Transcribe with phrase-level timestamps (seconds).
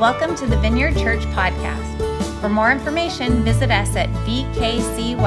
[0.00, 2.40] Welcome to the Vineyard Church podcast.
[2.40, 5.18] For more information, visit us at vkcwest.com.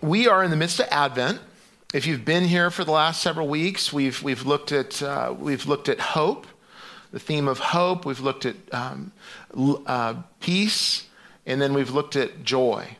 [0.00, 1.40] We are in the midst of Advent.
[1.92, 5.66] If you've been here for the last several weeks, we've, we've, looked, at, uh, we've
[5.66, 6.46] looked at hope,
[7.10, 8.06] the theme of hope.
[8.06, 9.10] We've looked at um,
[9.84, 11.08] uh, peace,
[11.46, 12.96] and then we've looked at joy.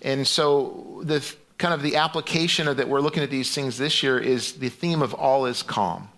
[0.00, 1.28] And so the
[1.58, 4.68] kind of the application of that we're looking at these things this year is the
[4.68, 6.08] theme of all is calm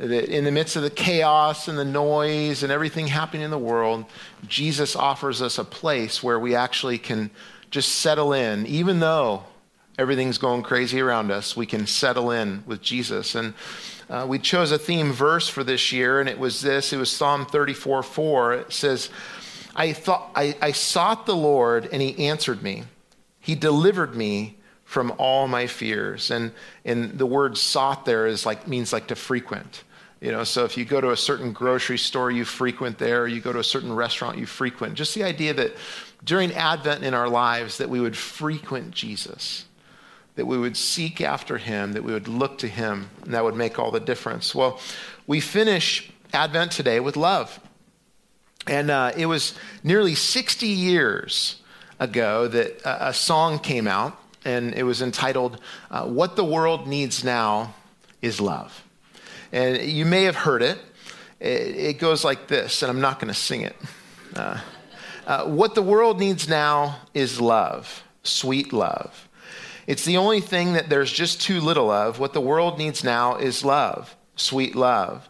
[0.00, 4.06] in the midst of the chaos and the noise and everything happening in the world,
[4.46, 7.30] Jesus offers us a place where we actually can
[7.70, 9.44] just settle in, even though
[9.98, 13.34] everything's going crazy around us, we can settle in with Jesus.
[13.34, 13.52] And
[14.08, 17.10] uh, we chose a theme verse for this year, and it was this it was
[17.10, 18.52] Psalm 34 4.
[18.54, 19.10] It says,
[19.76, 22.84] I, thought, I, I sought the Lord, and he answered me.
[23.38, 26.30] He delivered me from all my fears.
[26.30, 26.52] And,
[26.84, 29.84] and the word sought there is like means like to frequent.
[30.20, 33.40] You know, so if you go to a certain grocery store you frequent there, you
[33.40, 35.72] go to a certain restaurant you frequent, just the idea that
[36.24, 39.64] during Advent in our lives that we would frequent Jesus,
[40.34, 43.54] that we would seek after him, that we would look to him, and that would
[43.54, 44.54] make all the difference.
[44.54, 44.78] Well,
[45.26, 47.58] we finish Advent today with love.
[48.66, 51.62] And uh, it was nearly 60 years
[51.98, 56.86] ago that a, a song came out, and it was entitled, uh, What the World
[56.86, 57.74] Needs Now
[58.20, 58.84] is Love.
[59.52, 60.78] And you may have heard it.
[61.40, 63.76] It, goes like this, and I'm not going to sing it.
[64.36, 64.60] Uh,
[65.26, 69.28] uh, what the world needs now is love, sweet love.
[69.86, 72.18] It's the only thing that there's just too little of.
[72.18, 75.28] What the world needs now is love, sweet love.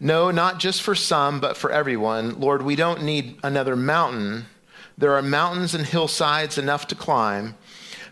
[0.00, 2.40] No, not just for some, but for everyone.
[2.40, 4.46] Lord, we don't need another mountain.
[4.98, 7.54] There are mountains and hillsides enough to climb.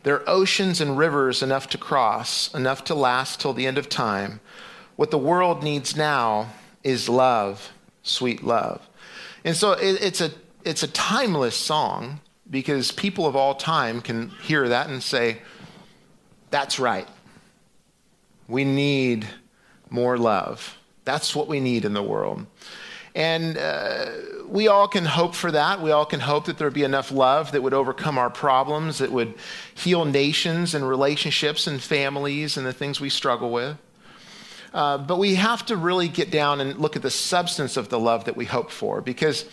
[0.05, 3.89] There are oceans and rivers enough to cross, enough to last till the end of
[3.89, 4.41] time.
[5.01, 6.51] What the world needs now
[6.85, 8.87] is love, sweet love.
[9.47, 10.31] And so it, it's, a,
[10.63, 15.39] it's a timeless song because people of all time can hear that and say,
[16.51, 17.09] that's right.
[18.47, 19.27] We need
[19.89, 20.77] more love.
[21.07, 22.45] That's what we need in the world.
[23.15, 24.05] And uh,
[24.49, 25.81] we all can hope for that.
[25.81, 28.99] We all can hope that there would be enough love that would overcome our problems,
[28.99, 29.33] that would
[29.75, 33.79] heal nations and relationships and families and the things we struggle with.
[34.73, 37.99] Uh, but we have to really get down and look at the substance of the
[37.99, 39.45] love that we hope for because,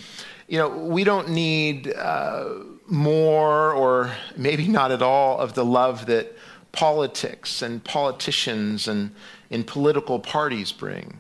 [0.48, 2.50] you know, we don't need uh,
[2.86, 6.36] more or maybe not at all of the love that
[6.72, 9.14] politics and politicians and
[9.50, 11.20] in political parties bring.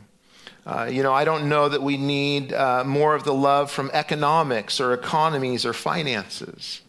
[0.65, 3.89] Uh, you know, I don't know that we need uh, more of the love from
[3.93, 6.81] economics or economies or finances.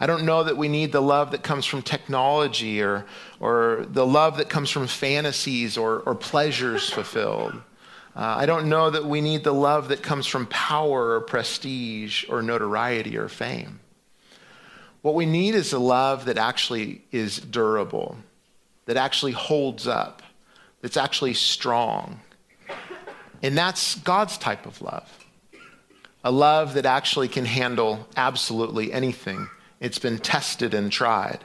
[0.00, 3.06] I don't know that we need the love that comes from technology or,
[3.38, 7.54] or the love that comes from fantasies or, or pleasures fulfilled.
[8.16, 12.24] Uh, I don't know that we need the love that comes from power or prestige
[12.28, 13.80] or notoriety or fame.
[15.02, 18.16] What we need is a love that actually is durable,
[18.86, 20.22] that actually holds up,
[20.80, 22.20] that's actually strong.
[23.42, 25.20] And that's God's type of love
[26.26, 29.46] a love that actually can handle absolutely anything
[29.84, 31.40] it's been tested and tried.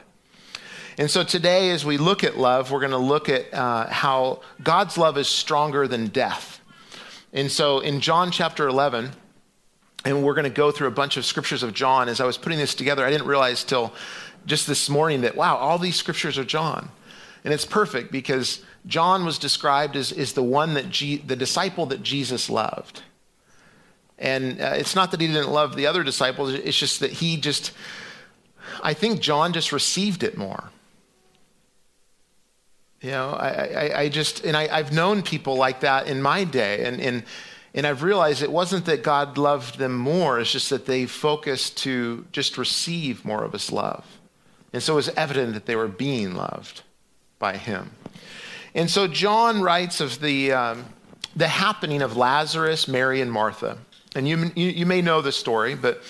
[0.96, 4.40] And so today, as we look at love, we're going to look at uh, how
[4.62, 6.60] God's love is stronger than death.
[7.32, 9.10] And so in John chapter 11,
[10.04, 12.08] and we're going to go through a bunch of scriptures of John.
[12.08, 13.92] As I was putting this together, I didn't realize till
[14.46, 16.90] just this morning that, wow, all these scriptures are John.
[17.44, 22.02] And it's perfect because John was described as, as the one that, the disciple that
[22.02, 23.02] Jesus loved.
[24.18, 27.36] And uh, it's not that he didn't love the other disciples, it's just that he
[27.36, 27.72] just
[28.82, 30.70] I think John just received it more.
[33.00, 36.44] You know, I, I, I just, and I, have known people like that in my
[36.44, 37.22] day, and, and,
[37.74, 41.78] and I've realized it wasn't that God loved them more, it's just that they focused
[41.78, 44.04] to just receive more of his love.
[44.72, 46.82] And so it was evident that they were being loved
[47.38, 47.90] by him.
[48.74, 50.84] And so John writes of the, um,
[51.34, 53.78] the happening of Lazarus, Mary, and Martha.
[54.14, 56.02] And you, you, you may know the story, but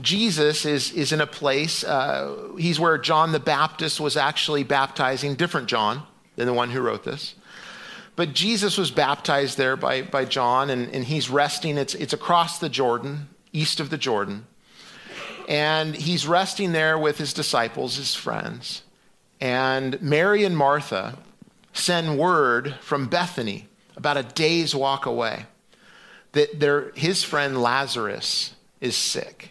[0.00, 5.34] Jesus is, is in a place, uh, he's where John the Baptist was actually baptizing,
[5.34, 6.02] different John
[6.36, 7.34] than the one who wrote this.
[8.16, 11.78] But Jesus was baptized there by, by John, and, and he's resting.
[11.78, 14.46] It's, it's across the Jordan, east of the Jordan.
[15.48, 18.82] And he's resting there with his disciples, his friends.
[19.40, 21.18] And Mary and Martha
[21.72, 25.46] send word from Bethany, about a day's walk away,
[26.32, 29.50] that their, his friend Lazarus is sick.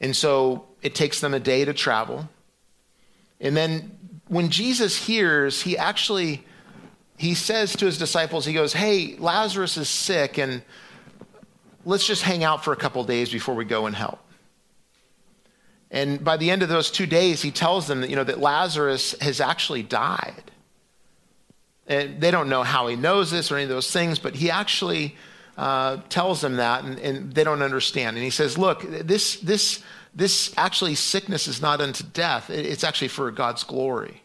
[0.00, 2.28] And so it takes them a day to travel.
[3.40, 3.98] And then
[4.28, 6.44] when Jesus hears, he actually
[7.18, 10.62] he says to his disciples, he goes, Hey, Lazarus is sick, and
[11.84, 14.20] let's just hang out for a couple days before we go and help.
[15.90, 18.38] And by the end of those two days, he tells them that, you know, that
[18.38, 20.50] Lazarus has actually died.
[21.88, 24.50] And they don't know how he knows this or any of those things, but he
[24.50, 25.16] actually
[25.58, 28.16] uh, tells them that, and, and they don't understand.
[28.16, 29.82] And he says, Look, this, this,
[30.14, 34.22] this actually sickness is not unto death, it's actually for God's glory.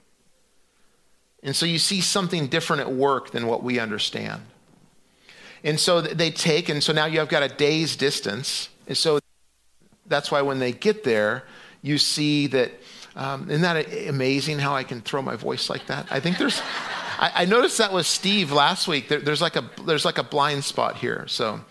[1.41, 4.44] And so you see something different at work than what we understand.
[5.63, 8.69] And so they take, and so now you have got a day's distance.
[8.88, 9.19] And so
[10.06, 11.44] that's why when they get there,
[11.81, 12.71] you see that.
[13.15, 16.07] Um, isn't that amazing how I can throw my voice like that?
[16.12, 16.62] I think there's.
[17.23, 19.07] I, I noticed that with Steve last week.
[19.07, 21.25] There, there's like a there's like a blind spot here.
[21.27, 21.61] So,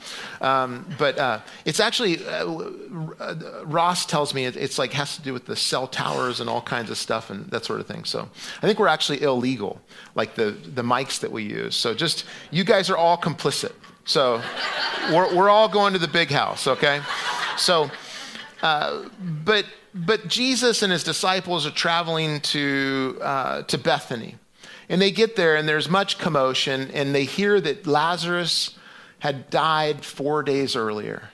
[0.40, 3.34] um, but uh, it's actually uh,
[3.64, 6.62] Ross tells me it, it's like has to do with the cell towers and all
[6.62, 8.04] kinds of stuff and that sort of thing.
[8.04, 8.31] So
[8.62, 9.78] I think we're actually illegal,
[10.14, 11.76] like the the mics that we use.
[11.76, 13.72] So just you guys are all complicit.
[14.06, 14.40] So
[15.12, 16.66] we're we're all going to the big house.
[16.66, 17.02] Okay,
[17.58, 17.90] so.
[18.62, 19.08] Uh,
[19.44, 24.37] but but Jesus and his disciples are traveling to uh, to Bethany,
[24.93, 28.79] and they get there, and there's much commotion, and they hear that Lazarus
[29.21, 31.31] had died four days earlier.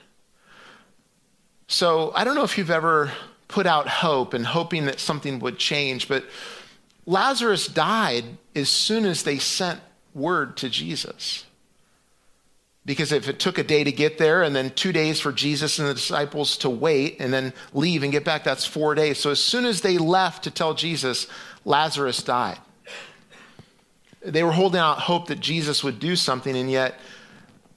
[1.67, 3.11] So I don't know if you've ever
[3.49, 6.23] put out hope and hoping that something would change, but
[7.05, 8.23] Lazarus died
[8.55, 9.81] as soon as they sent
[10.15, 11.45] word to Jesus.
[12.85, 15.79] Because if it took a day to get there and then two days for Jesus
[15.79, 19.17] and the disciples to wait and then leave and get back, that's four days.
[19.17, 21.27] So as soon as they left to tell Jesus,
[21.65, 22.59] Lazarus died.
[24.21, 26.99] They were holding out hope that Jesus would do something, and yet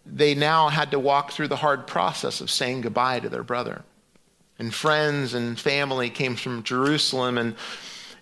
[0.05, 3.83] they now had to walk through the hard process of saying goodbye to their brother.
[4.59, 7.55] And friends and family came from Jerusalem, and,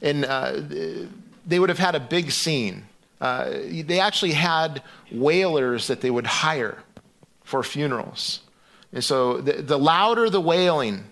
[0.03, 0.61] and uh,
[1.47, 2.85] they would have had a big scene.
[3.21, 3.51] Uh,
[3.85, 6.79] they actually had wailers that they would hire
[7.45, 8.41] for funerals.
[8.93, 11.05] And so the, the louder the wailing,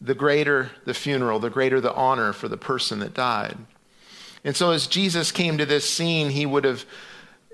[0.00, 3.56] the greater the funeral, the greater the honor for the person that died.
[4.46, 6.86] And so as Jesus came to this scene, he would have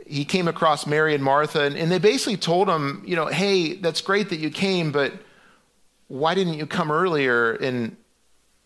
[0.06, 3.74] he came across Mary and Martha, and, and, they basically told him, you know, hey,
[3.74, 5.14] that's great that you came, but
[6.08, 7.52] why didn't you come earlier?
[7.52, 7.96] And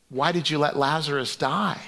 [0.09, 1.81] why did you let Lazarus die?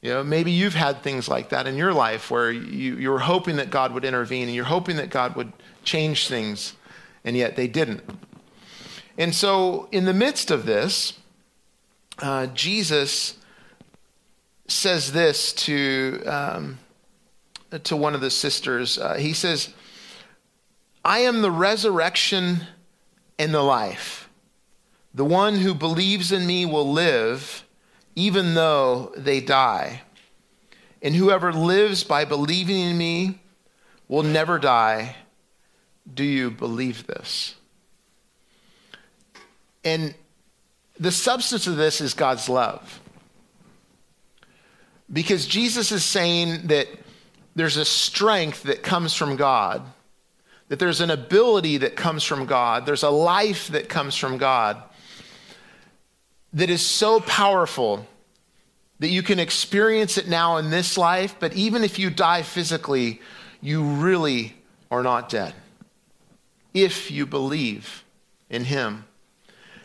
[0.00, 3.18] You know, maybe you've had things like that in your life where you, you were
[3.18, 5.52] hoping that God would intervene and you're hoping that God would
[5.82, 6.74] change things,
[7.24, 8.02] and yet they didn't.
[9.18, 11.18] And so, in the midst of this,
[12.20, 13.36] uh, Jesus
[14.66, 16.78] says this to, um,
[17.84, 18.98] to one of the sisters.
[18.98, 19.72] Uh, he says,
[21.04, 22.66] I am the resurrection
[23.38, 24.28] and the life.
[25.12, 27.64] The one who believes in me will live
[28.16, 30.02] even though they die.
[31.02, 33.40] And whoever lives by believing in me
[34.08, 35.16] will never die.
[36.12, 37.54] Do you believe this?
[39.84, 40.14] And
[40.98, 43.00] the substance of this is God's love.
[45.14, 46.88] Because Jesus is saying that
[47.54, 49.82] there's a strength that comes from God,
[50.68, 54.82] that there's an ability that comes from God, there's a life that comes from God
[56.52, 58.06] that is so powerful
[58.98, 63.20] that you can experience it now in this life, but even if you die physically,
[63.60, 64.56] you really
[64.90, 65.54] are not dead
[66.72, 68.04] if you believe
[68.50, 69.04] in Him.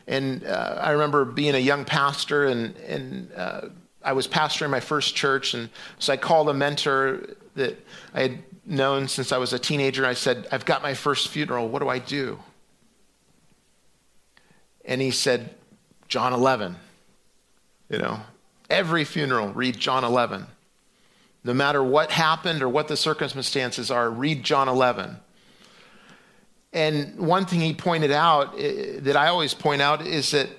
[0.07, 3.61] And uh, I remember being a young pastor and, and uh,
[4.09, 7.77] I was pastoring my first church, and so I called a mentor that
[8.11, 10.03] I had known since I was a teenager.
[10.03, 11.69] I said, I've got my first funeral.
[11.69, 12.39] What do I do?
[14.83, 15.53] And he said,
[16.07, 16.75] John 11.
[17.91, 18.19] You know,
[18.67, 20.47] every funeral, read John 11.
[21.43, 25.17] No matter what happened or what the circumstances are, read John 11.
[26.73, 30.49] And one thing he pointed out eh, that I always point out is that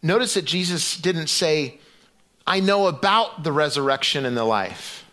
[0.00, 1.80] notice that Jesus didn't say,
[2.46, 5.04] I know about the resurrection and the life.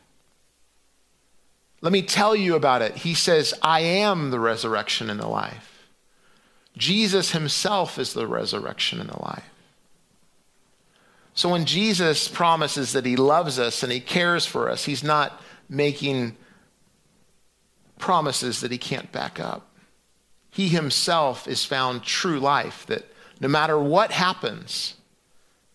[1.81, 2.97] Let me tell you about it.
[2.97, 5.87] He says, I am the resurrection and the life.
[6.77, 9.49] Jesus himself is the resurrection and the life.
[11.33, 15.41] So when Jesus promises that he loves us and he cares for us, he's not
[15.67, 16.37] making
[17.97, 19.67] promises that he can't back up.
[20.51, 23.05] He himself is found true life, that
[23.39, 24.93] no matter what happens,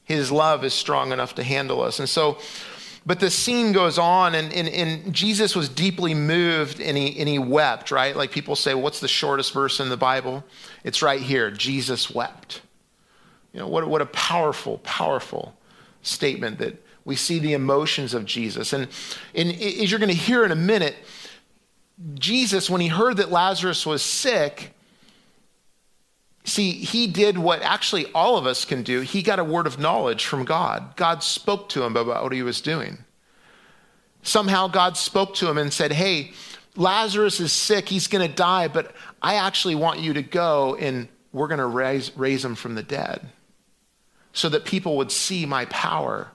[0.08, 2.00] his love is strong enough to handle us.
[2.00, 2.38] And so,
[3.06, 7.28] but the scene goes on, and, and, and Jesus was deeply moved and he, and
[7.28, 8.16] he wept, right?
[8.16, 10.42] Like people say, what's the shortest verse in the Bible?
[10.82, 12.62] It's right here Jesus wept.
[13.52, 15.54] You know, what, what a powerful, powerful
[16.02, 16.74] statement that
[17.08, 18.74] We see the emotions of Jesus.
[18.74, 18.86] And,
[19.34, 20.94] and as you're going to hear in a minute,
[22.16, 24.74] Jesus, when he heard that Lazarus was sick,
[26.48, 29.00] see, he did what actually all of us can do.
[29.00, 30.96] He got a word of knowledge from God.
[30.96, 32.98] God spoke to him about what he was doing.
[34.22, 36.32] Somehow God spoke to him and said, Hey,
[36.76, 37.88] Lazarus is sick.
[37.88, 41.66] He's going to die, but I actually want you to go and we're going to
[41.66, 43.28] raise, raise him from the dead
[44.32, 46.28] so that people would see my power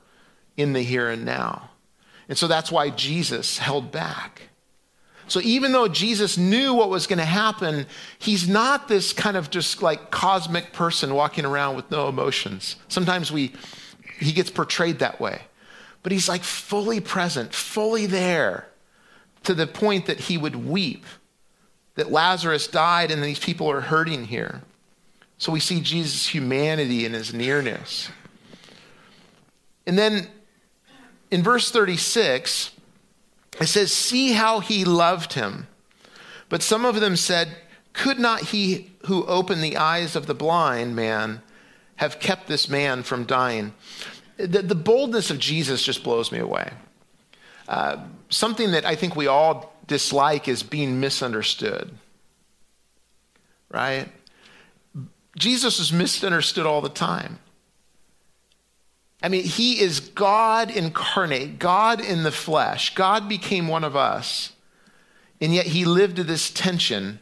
[0.57, 1.69] in the here and now.
[2.27, 4.49] And so that's why Jesus held back.
[5.27, 7.85] So even though Jesus knew what was going to happen,
[8.19, 12.75] he's not this kind of just like cosmic person walking around with no emotions.
[12.87, 13.53] Sometimes we
[14.19, 15.41] he gets portrayed that way.
[16.01, 18.67] But he's like fully present, fully there
[19.43, 21.05] to the point that he would weep
[21.95, 24.61] that Lazarus died and these people are hurting here.
[25.37, 28.09] So we see Jesus' humanity and his nearness.
[29.85, 30.27] And then
[31.31, 32.71] in verse 36,
[33.59, 35.67] it says, See how he loved him.
[36.49, 37.57] But some of them said,
[37.93, 41.41] Could not he who opened the eyes of the blind man
[41.97, 43.73] have kept this man from dying?
[44.37, 46.71] The, the boldness of Jesus just blows me away.
[47.67, 51.91] Uh, something that I think we all dislike is being misunderstood.
[53.69, 54.09] Right?
[55.37, 57.39] Jesus is misunderstood all the time.
[59.23, 62.93] I mean, he is God incarnate, God in the flesh.
[62.93, 64.51] God became one of us.
[65.39, 67.19] And yet he lived to this tension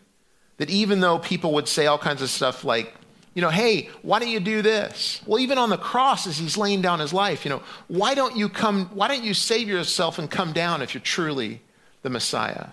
[0.57, 2.95] that even though people would say all kinds of stuff like,
[3.35, 5.21] you know, hey, why don't you do this?
[5.25, 8.35] Well, even on the cross as he's laying down his life, you know, why don't
[8.35, 11.61] you come, why don't you save yourself and come down if you're truly
[12.01, 12.67] the Messiah?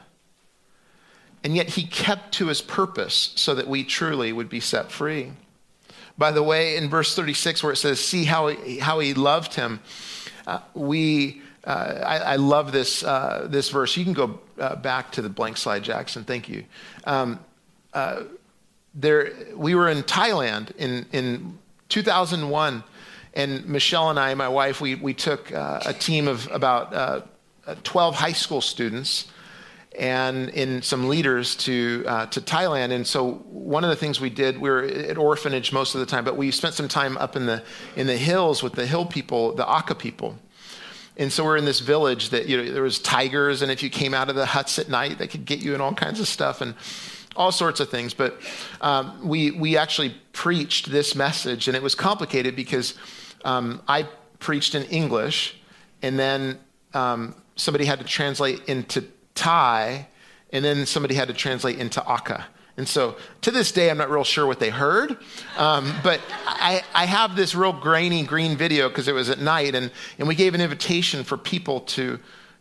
[1.45, 5.33] And yet he kept to his purpose so that we truly would be set free.
[6.19, 9.55] By the way, in verse 36, where it says, See how he, how he loved
[9.55, 9.81] him,
[10.49, 13.97] uh, we, uh, I, I, love this, uh, this verse.
[13.97, 16.25] You can go uh, back to the blank slide, Jackson.
[16.25, 16.65] Thank you.
[17.05, 17.39] Um,
[17.95, 18.25] uh,
[18.95, 21.59] there, we were in Thailand in, in
[21.89, 22.83] 2001,
[23.35, 27.29] and Michelle and I, my wife, we, we took uh, a team of about
[27.85, 29.31] 12 high school students
[29.99, 32.93] and in some leaders to uh, to Thailand.
[32.93, 36.07] And so one of the things we did, we were at orphanage most of the
[36.07, 37.63] time, but we spent some time up in the
[37.97, 40.39] in the hills with the hill people, the Akha people.
[41.17, 43.91] And so we're in this village that you know there was tigers, and if you
[43.91, 46.29] came out of the huts at night, they could get you and all kinds of
[46.29, 46.75] stuff and
[47.35, 48.15] all sorts of things.
[48.15, 48.41] But
[48.81, 52.95] um, we we actually preached this message, and it was complicated because
[53.45, 54.07] um, I
[54.39, 55.57] preached in English,
[56.03, 56.61] and then
[56.95, 59.05] um, somebody had to translate into
[59.39, 60.09] Thai,
[60.53, 62.45] and then somebody had to translate into Akha.
[62.77, 65.17] And so to this day, I'm not real sure what they heard.
[65.57, 69.75] Um, but I, I, have this real grainy green video because it was at night,
[69.75, 72.21] and, and we gave an invitation for people to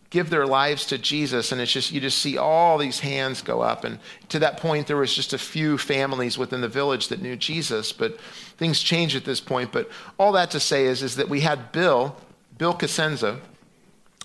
[0.09, 1.51] give their lives to Jesus.
[1.51, 3.83] And it's just, you just see all these hands go up.
[3.83, 7.35] And to that point, there was just a few families within the village that knew
[7.35, 8.19] Jesus, but
[8.57, 9.71] things changed at this point.
[9.71, 12.15] But all that to say is, is that we had Bill,
[12.57, 13.39] Bill Cosenza.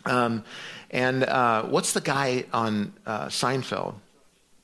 [0.04, 0.44] Um,
[0.92, 3.94] and uh, what's the guy on uh, Seinfeld?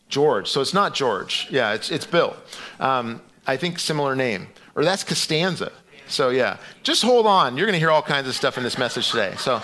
[0.08, 0.48] George.
[0.48, 1.46] So it's not George.
[1.50, 2.36] Yeah, it's, it's Bill.
[2.80, 4.48] Um, I think similar name.
[4.74, 5.72] Or that's Costanza.
[6.06, 7.56] So yeah, just hold on.
[7.56, 9.34] You're going to hear all kinds of stuff in this message today.
[9.36, 9.60] So,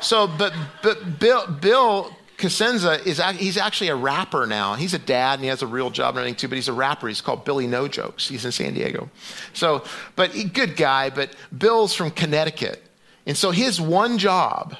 [0.00, 4.74] so but, but Bill, Bill Cosenza is he's actually a rapper now.
[4.74, 6.72] He's a dad and he has a real job and everything too, but he's a
[6.74, 7.08] rapper.
[7.08, 8.28] He's called Billy No Jokes.
[8.28, 9.08] He's in San Diego.
[9.54, 9.84] So,
[10.16, 12.82] but he, good guy, but Bill's from Connecticut.
[13.26, 14.76] And so his one job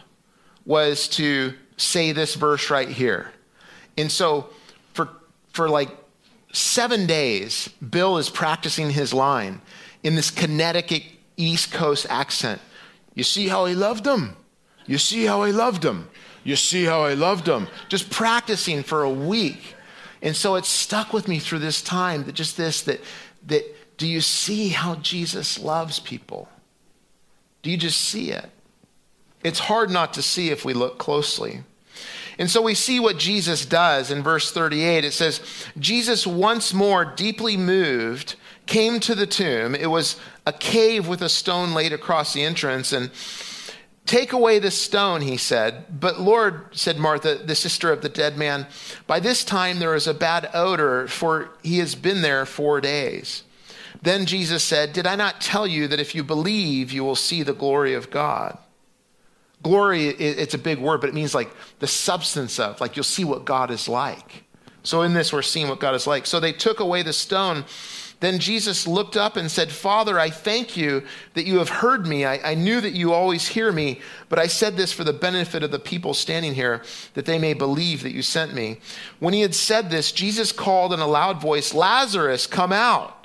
[0.64, 3.33] was to say this verse right here.
[3.97, 4.49] And so
[4.92, 5.09] for,
[5.52, 5.90] for like
[6.52, 9.61] seven days, Bill is practicing his line
[10.02, 11.02] in this Connecticut
[11.37, 12.61] East Coast accent.
[13.14, 14.37] You see how he loved him?
[14.87, 16.09] You see how he loved him?
[16.44, 17.68] You see how I loved him?
[17.88, 19.75] Just practicing for a week.
[20.21, 23.00] And so it stuck with me through this time that just this that
[23.47, 23.64] that
[23.97, 26.49] do you see how Jesus loves people?
[27.62, 28.50] Do you just see it?
[29.44, 31.60] It's hard not to see if we look closely.
[32.38, 35.04] And so we see what Jesus does in verse 38.
[35.04, 35.40] It says,
[35.78, 38.34] Jesus, once more deeply moved,
[38.66, 39.74] came to the tomb.
[39.74, 42.92] It was a cave with a stone laid across the entrance.
[42.92, 43.10] And
[44.06, 46.00] take away the stone, he said.
[46.00, 48.66] But Lord, said Martha, the sister of the dead man,
[49.06, 53.44] by this time there is a bad odor, for he has been there four days.
[54.02, 57.42] Then Jesus said, Did I not tell you that if you believe, you will see
[57.42, 58.58] the glory of God?
[59.64, 63.25] Glory, it's a big word, but it means like the substance of, like you'll see
[63.25, 64.44] what God is like.
[64.83, 66.26] So in this, we're seeing what God is like.
[66.26, 67.64] So they took away the stone,
[68.21, 71.02] Then Jesus looked up and said, Father, I thank you
[71.35, 72.25] that you have heard me.
[72.25, 75.62] I, I, knew that you always hear me, but I said this for the benefit
[75.62, 76.83] of the people standing here,
[77.14, 78.78] that they may believe that you sent me.
[79.18, 83.23] When he had said this, Jesus called in a loud voice, Lazarus, come out.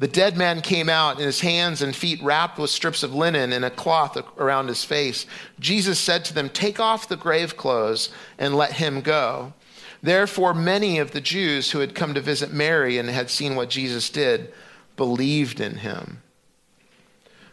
[0.00, 3.52] The dead man came out, and his hands and feet wrapped with strips of linen
[3.52, 5.26] and a cloth around his face.
[5.58, 9.52] Jesus said to them, Take off the grave clothes and let him go.
[10.02, 13.68] Therefore, many of the Jews who had come to visit Mary and had seen what
[13.68, 14.50] Jesus did
[14.96, 16.22] believed in him.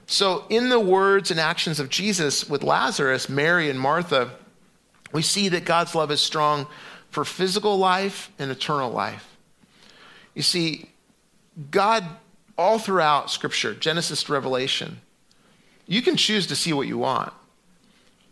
[0.06, 4.32] So, in the words and actions of Jesus with Lazarus, Mary, and Martha,
[5.12, 6.66] we see that God's love is strong
[7.10, 9.36] for physical life and eternal life.
[10.34, 10.90] You see,
[11.72, 12.06] God,
[12.58, 15.02] all throughout Scripture, Genesis to Revelation,
[15.86, 17.32] you can choose to see what you want.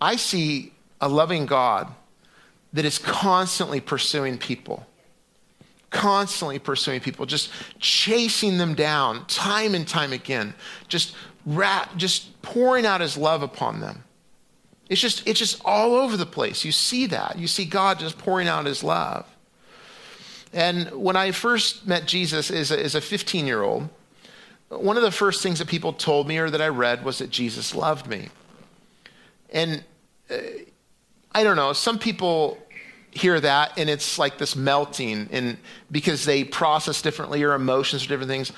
[0.02, 1.94] I see a loving God
[2.74, 4.86] that is constantly pursuing people.
[5.90, 10.54] Constantly pursuing people, just chasing them down time and time again,
[10.90, 11.16] just,
[11.96, 14.04] just pouring out his love upon them.
[14.90, 16.66] It's just, it's just all over the place.
[16.66, 17.40] You see that.
[17.40, 19.26] You see God just pouring out his love.
[20.54, 23.90] And when I first met Jesus as a, as a 15 year old,
[24.70, 27.30] one of the first things that people told me or that I read was that
[27.30, 28.30] Jesus loved me.
[29.52, 29.84] And
[30.30, 30.36] uh,
[31.34, 32.58] I don't know, some people
[33.12, 35.58] hear that and it's like this melting and
[35.90, 38.52] because they process differently or emotions or different things.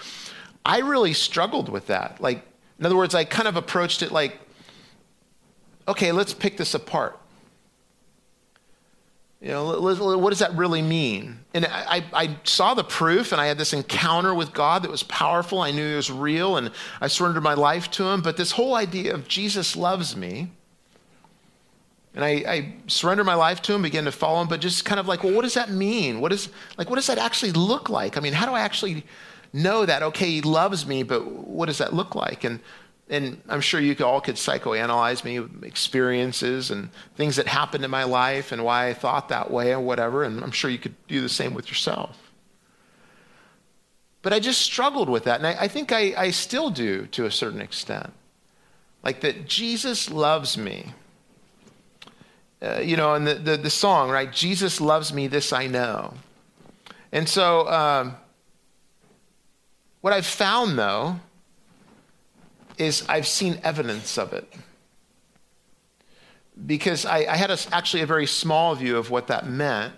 [0.66, 2.20] I really struggled with that.
[2.20, 2.44] Like
[2.80, 4.40] in other words i kind of approached it like
[5.88, 7.20] okay let's pick this apart
[9.42, 13.46] you know what does that really mean and I, I saw the proof and i
[13.46, 17.08] had this encounter with god that was powerful i knew he was real and i
[17.08, 20.50] surrendered my life to him but this whole idea of jesus loves me
[22.16, 25.00] and I, I surrendered my life to him, began to follow him, but just kind
[25.00, 26.20] of like, well, what does that mean?
[26.20, 28.18] What is like what does that actually look like?
[28.18, 29.06] I mean, how do I actually
[29.54, 32.44] know that, okay, he loves me, but what does that look like?
[32.44, 32.60] And
[33.10, 37.92] and I'm sure you all could psychoanalyze me, with experiences and things that happened in
[37.92, 40.24] my life and why I thought that way and whatever.
[40.24, 42.32] And I'm sure you could do the same with yourself.
[44.22, 45.40] But I just struggled with that.
[45.40, 48.12] And I, I think I, I still do to a certain extent.
[49.04, 50.94] Like that Jesus loves me
[52.60, 54.32] uh, you know, and the, the, the, song, right?
[54.32, 56.16] Jesus loves me, this I know.
[57.12, 58.18] And so, um,
[60.02, 61.20] what I've found though
[62.78, 64.52] is I've seen evidence of it.
[66.66, 69.94] Because I, I had a, actually a very small view of what that meant.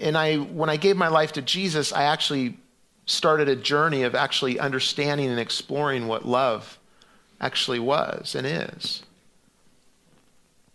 [0.00, 2.56] And I, when I gave my life to Jesus, I actually
[3.04, 6.78] started a journey of actually understanding and exploring what love
[7.40, 9.02] actually was and is.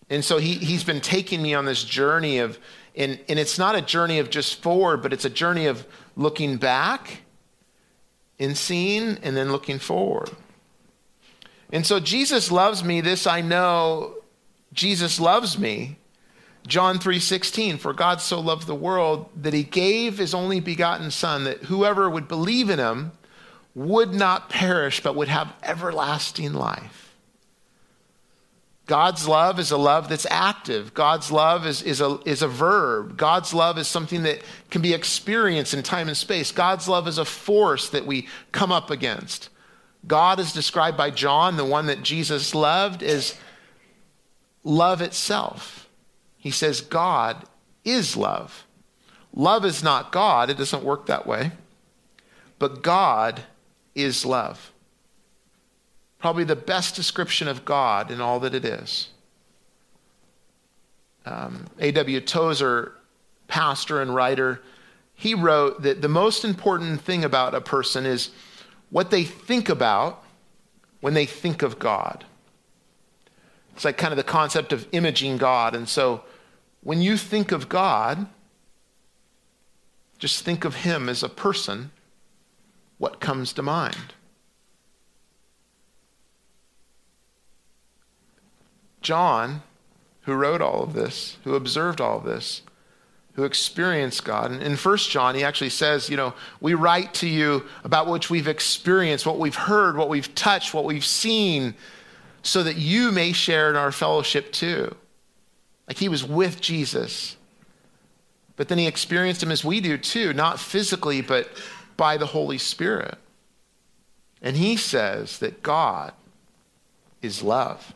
[0.09, 2.59] And so he, he's been taking me on this journey of,
[2.95, 6.57] and, and it's not a journey of just forward, but it's a journey of looking
[6.57, 7.21] back
[8.39, 10.29] and seeing and then looking forward.
[11.73, 14.13] And so Jesus loves me, this I know,
[14.73, 15.97] Jesus loves me.
[16.65, 21.43] John 3:16 for God so loved the world that he gave his only begotten son
[21.43, 23.11] that whoever would believe in him
[23.75, 27.15] would not perish but would have everlasting life.
[28.85, 30.93] God's love is a love that's active.
[30.93, 33.17] God's love is, is, a, is a verb.
[33.17, 36.51] God's love is something that can be experienced in time and space.
[36.51, 39.49] God's love is a force that we come up against.
[40.05, 43.37] God is described by John, the one that Jesus loved, as
[44.63, 45.87] love itself.
[46.37, 47.45] He says, God
[47.85, 48.65] is love.
[49.33, 51.51] Love is not God, it doesn't work that way.
[52.59, 53.43] But God
[53.95, 54.73] is love
[56.23, 59.09] probably the best description of God in all that it is.
[61.25, 62.21] Um, A.W.
[62.21, 62.93] Tozer,
[63.49, 64.61] pastor and writer,
[65.13, 68.29] he wrote that the most important thing about a person is
[68.93, 70.23] what they think about
[71.01, 72.25] when they think of God.
[73.73, 75.73] It's like kind of the concept of imaging God.
[75.73, 76.23] And so
[76.81, 78.27] when you think of God,
[80.19, 81.89] just think of him as a person.
[82.99, 84.13] What comes to mind?
[89.01, 89.63] John,
[90.21, 92.61] who wrote all of this, who observed all of this,
[93.33, 94.51] who experienced God.
[94.51, 98.29] And in 1 John, he actually says, you know, we write to you about which
[98.29, 101.73] we've experienced, what we've heard, what we've touched, what we've seen,
[102.43, 104.95] so that you may share in our fellowship too.
[105.87, 107.35] Like he was with Jesus.
[108.55, 111.49] But then he experienced him as we do too, not physically, but
[111.97, 113.17] by the Holy Spirit.
[114.41, 116.13] And he says that God
[117.21, 117.95] is love.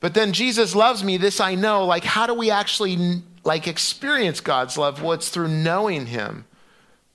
[0.00, 1.84] But then Jesus loves me, this I know.
[1.84, 5.02] Like, how do we actually like experience God's love?
[5.02, 6.46] Well, it's through knowing Him.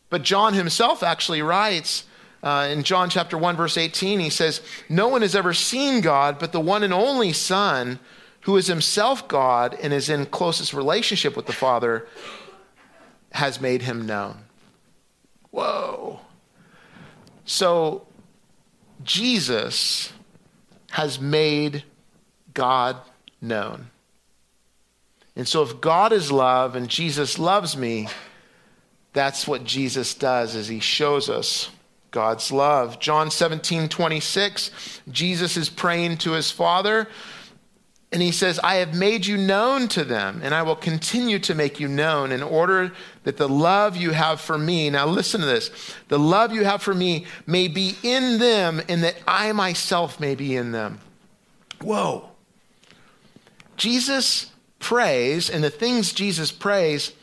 [0.10, 2.06] But John himself actually writes
[2.42, 6.40] uh, in John chapter 1, verse 18, he says, No one has ever seen God,
[6.40, 8.00] but the one and only Son,
[8.42, 12.08] who is himself God and is in closest relationship with the Father,
[13.34, 14.38] has made him known.
[15.52, 16.22] Whoa.
[17.46, 18.08] So,
[19.04, 20.14] Jesus
[20.92, 21.84] has made
[22.54, 22.98] God
[23.42, 23.90] known.
[25.36, 28.08] And so, if God is love and Jesus loves me,
[29.14, 31.70] that's what Jesus does is he shows us
[32.12, 33.00] God's love.
[33.00, 37.08] John 17, 26, Jesus is praying to his Father,
[38.12, 41.54] and he says, I have made you known to them, and I will continue to
[41.54, 42.92] make you known in order
[43.24, 45.70] that the love you have for me, now listen to this,
[46.08, 50.34] the love you have for me may be in them, and that I myself may
[50.34, 51.00] be in them.
[51.82, 52.30] Whoa.
[53.78, 57.14] Jesus prays, and the things Jesus prays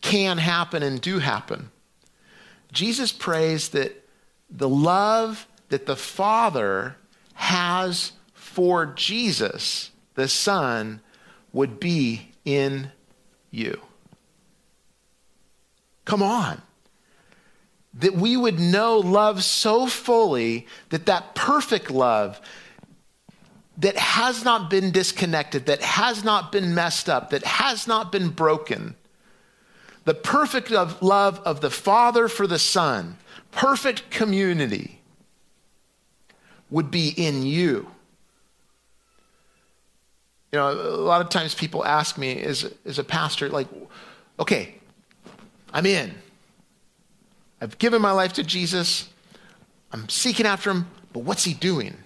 [0.00, 1.70] can happen and do happen.
[2.72, 4.04] Jesus prays that
[4.50, 6.96] the love that the Father
[7.34, 11.00] has for Jesus, the Son,
[11.52, 12.90] would be in
[13.50, 13.80] you.
[16.04, 16.62] Come on.
[17.94, 22.40] That we would know love so fully that that perfect love
[23.78, 28.30] that has not been disconnected, that has not been messed up, that has not been
[28.30, 28.94] broken,
[30.04, 33.16] the perfect of love of the Father for the Son,
[33.50, 35.00] perfect community
[36.70, 37.90] would be in you.
[40.52, 43.66] You know, a lot of times people ask me as, as a pastor, like,
[44.38, 44.76] okay,
[45.72, 46.14] I'm in.
[47.60, 49.08] I've given my life to Jesus.
[49.92, 51.96] I'm seeking after him, but what's he doing?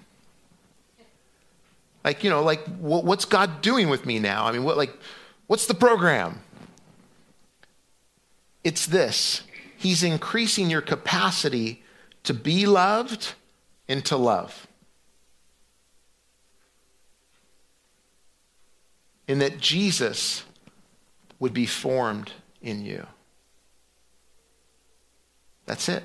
[2.04, 4.46] Like, you know, like, what's God doing with me now?
[4.46, 4.96] I mean, what, like,
[5.46, 6.40] what's the program?
[8.64, 9.42] It's this
[9.76, 11.82] He's increasing your capacity
[12.24, 13.32] to be loved
[13.88, 14.66] and to love.
[19.26, 20.44] And that Jesus
[21.38, 23.06] would be formed in you.
[25.64, 26.02] That's it.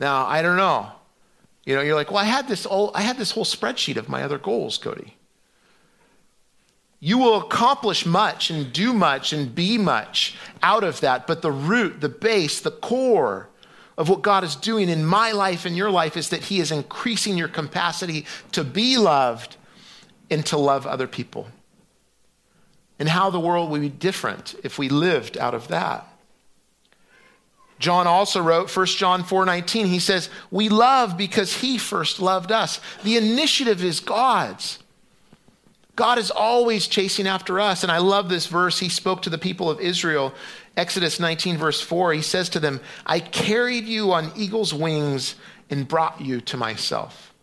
[0.00, 0.92] Now, I don't know.
[1.64, 4.08] You know, you're like, well, I had this, all, I had this whole spreadsheet of
[4.08, 5.16] my other goals, Cody.
[6.98, 11.26] You will accomplish much and do much and be much out of that.
[11.26, 13.48] But the root, the base, the core
[13.98, 16.70] of what God is doing in my life and your life is that He is
[16.70, 19.56] increasing your capacity to be loved
[20.30, 21.48] and to love other people.
[22.98, 26.06] And how the world would be different if we lived out of that.
[27.82, 32.80] John also wrote 1 John 4:19 he says we love because he first loved us.
[33.02, 34.78] The initiative is God's.
[35.94, 37.82] God is always chasing after us.
[37.82, 38.78] And I love this verse.
[38.78, 40.32] He spoke to the people of Israel,
[40.76, 42.14] Exodus 19, verse 4.
[42.14, 45.34] He says to them, I carried you on eagle's wings
[45.68, 47.34] and brought you to myself.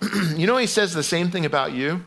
[0.36, 2.04] you know, he says the same thing about you.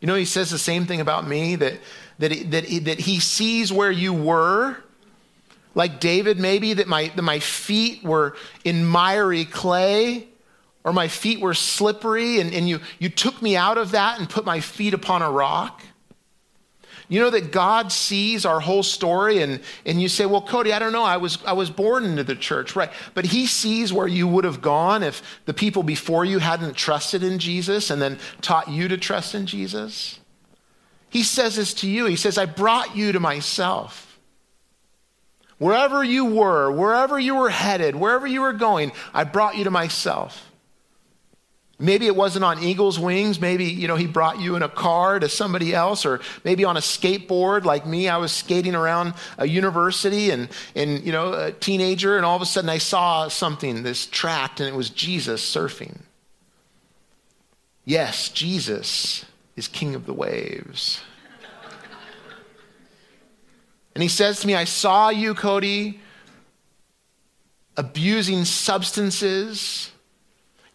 [0.00, 1.80] You know, he says the same thing about me that,
[2.18, 4.83] that, that, that he sees where you were.
[5.74, 10.28] Like David, maybe, that my, that my feet were in miry clay
[10.84, 14.28] or my feet were slippery and, and you, you took me out of that and
[14.28, 15.82] put my feet upon a rock.
[17.08, 20.78] You know that God sees our whole story, and, and you say, Well, Cody, I
[20.78, 21.02] don't know.
[21.02, 22.90] I was, I was born into the church, right?
[23.12, 27.22] But He sees where you would have gone if the people before you hadn't trusted
[27.22, 30.18] in Jesus and then taught you to trust in Jesus.
[31.10, 32.06] He says this to you.
[32.06, 34.13] He says, I brought you to myself.
[35.58, 39.70] Wherever you were, wherever you were headed, wherever you were going, I brought you to
[39.70, 40.50] myself.
[41.78, 43.40] Maybe it wasn't on eagle's wings.
[43.40, 46.76] Maybe, you know, he brought you in a car to somebody else, or maybe on
[46.76, 48.08] a skateboard like me.
[48.08, 52.42] I was skating around a university and, and, you know, a teenager, and all of
[52.42, 55.98] a sudden I saw something, this tract, and it was Jesus surfing.
[57.84, 59.24] Yes, Jesus
[59.56, 61.00] is king of the waves.
[63.94, 66.00] And he says to me, I saw you, Cody,
[67.76, 69.90] abusing substances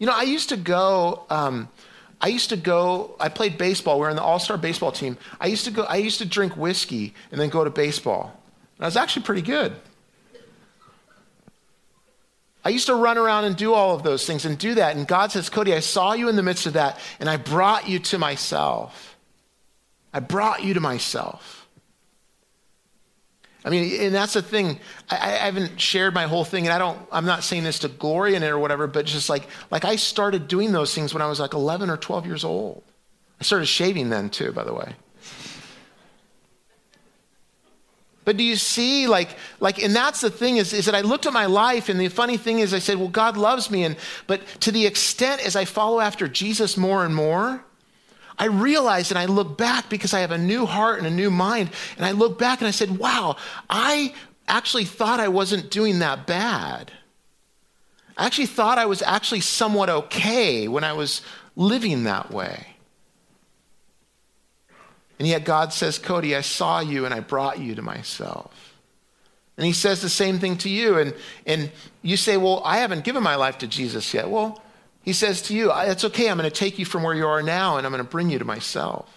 [0.00, 1.24] you know, I used to go.
[1.30, 1.68] Um,
[2.20, 3.14] I used to go.
[3.20, 4.00] I played baseball.
[4.00, 5.16] We are in the All-Star baseball team.
[5.38, 5.82] I used to go.
[5.82, 8.32] I used to drink whiskey and then go to baseball.
[8.78, 9.74] And I was actually pretty good.
[12.64, 14.96] I used to run around and do all of those things and do that.
[14.96, 17.88] And God says, Cody, I saw you in the midst of that, and I brought
[17.88, 19.16] you to myself.
[20.12, 21.59] I brought you to myself.
[23.64, 24.80] I mean, and that's the thing.
[25.10, 26.98] I, I, haven't shared my whole thing, and I don't.
[27.12, 29.96] I'm not saying this to glory in it or whatever, but just like like I
[29.96, 32.82] started doing those things when I was like 11 or 12 years old.
[33.38, 34.94] I started shaving then too, by the way.
[38.24, 41.26] But do you see, like, like, and that's the thing is, is that I looked
[41.26, 43.96] at my life, and the funny thing is, I said, well, God loves me, and
[44.26, 47.64] but to the extent as I follow after Jesus more and more,
[48.40, 51.30] I realized and I look back because I have a new heart and a new
[51.30, 53.36] mind, and I look back and I said, wow,
[53.68, 54.14] I
[54.48, 56.90] actually thought I wasn't doing that bad.
[58.16, 61.20] I actually thought I was actually somewhat okay when I was
[61.54, 62.66] living that way.
[65.18, 68.74] And yet God says, Cody, I saw you and I brought you to myself.
[69.58, 70.96] And he says the same thing to you.
[70.96, 74.30] And, and you say, Well, I haven't given my life to Jesus yet.
[74.30, 74.62] Well,
[75.02, 76.28] he says to you, It's okay.
[76.28, 78.30] I'm going to take you from where you are now and I'm going to bring
[78.30, 79.08] you to myself.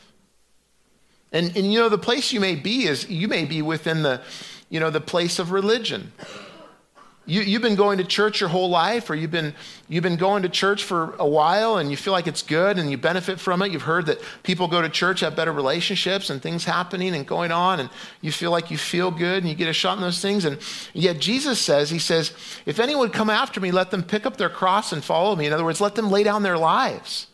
[1.32, 4.22] And, and you know, the place you may be is you may be within the,
[4.70, 6.14] you know, the place of religion.
[7.26, 9.54] You, you've been going to church your whole life, or you've been,
[9.88, 12.92] you've been going to church for a while and you feel like it's good and
[12.92, 13.72] you benefit from it.
[13.72, 17.52] You've heard that people go to church, have better relationships and things happening and going
[17.52, 20.20] on, and you feel like you feel good and you get a shot in those
[20.20, 20.44] things.
[20.44, 20.60] And
[20.94, 22.34] yet Jesus says, He says,
[22.66, 25.46] if anyone come after me, let them pick up their cross and follow me.
[25.46, 27.28] In other words, let them lay down their lives.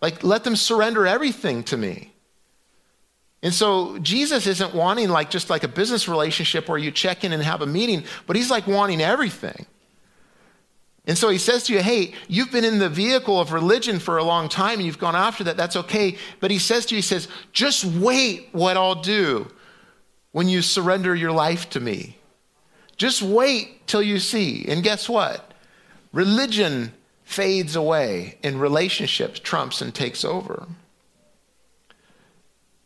[0.00, 2.12] Like, let them surrender everything to me.
[3.46, 7.32] And so Jesus isn't wanting like just like a business relationship where you check in
[7.32, 9.66] and have a meeting, but he's like wanting everything.
[11.06, 14.18] And so he says to you, hey, you've been in the vehicle of religion for
[14.18, 15.56] a long time and you've gone after that.
[15.56, 16.16] That's okay.
[16.40, 19.46] But he says to you, he says, just wait what I'll do
[20.32, 22.18] when you surrender your life to me.
[22.96, 24.66] Just wait till you see.
[24.66, 25.54] And guess what?
[26.12, 30.66] Religion fades away and relationships trumps and takes over.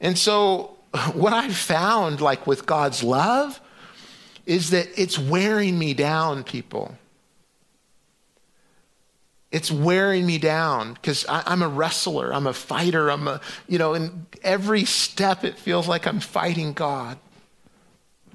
[0.00, 0.76] And so,
[1.12, 3.60] what I've found, like with God's love,
[4.46, 6.96] is that it's wearing me down, people.
[9.52, 13.94] It's wearing me down because I'm a wrestler, I'm a fighter, I'm a, you know,
[13.94, 17.18] in every step it feels like I'm fighting God.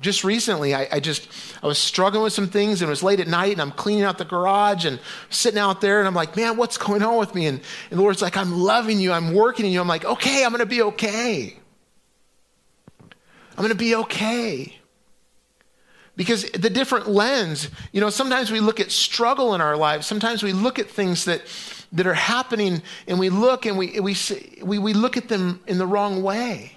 [0.02, 1.28] Just recently, I, I, just,
[1.64, 4.04] I was struggling with some things and it was late at night and I'm cleaning
[4.04, 7.34] out the garage and sitting out there and I'm like, man, what's going on with
[7.34, 7.48] me?
[7.48, 9.80] And, and the Lord's like, I'm loving you, I'm working in you.
[9.80, 11.58] I'm like, okay, I'm going to be okay.
[13.58, 14.78] I'm going to be okay.
[16.18, 20.08] Because the different lens, you know, sometimes we look at struggle in our lives.
[20.08, 21.42] Sometimes we look at things that,
[21.92, 24.16] that are happening and we look and we, we,
[24.64, 26.75] we, we look at them in the wrong way.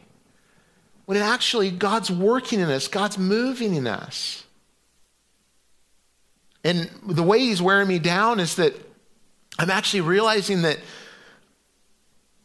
[1.09, 4.44] When actually God's working in us, God's moving in us.
[6.62, 8.75] And the way He's wearing me down is that
[9.59, 10.79] I'm actually realizing that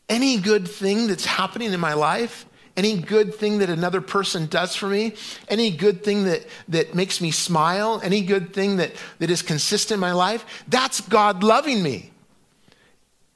[0.07, 2.45] any good thing that's happening in my life
[2.75, 5.13] any good thing that another person does for me,
[5.47, 9.97] any good thing that, that makes me smile, any good thing that, that is consistent
[9.97, 12.09] in my life, that's God loving me.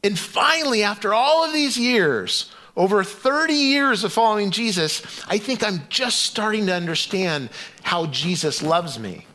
[0.03, 5.63] And finally, after all of these years, over 30 years of following Jesus, I think
[5.63, 7.49] I'm just starting to understand
[7.81, 9.25] how Jesus loves me.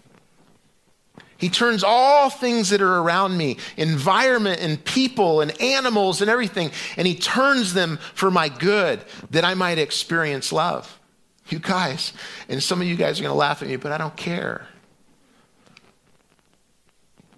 [1.38, 6.70] He turns all things that are around me, environment and people and animals and everything,
[6.96, 11.00] and He turns them for my good that I might experience love.
[11.48, 12.12] You guys,
[12.48, 14.68] and some of you guys are going to laugh at me, but I don't care.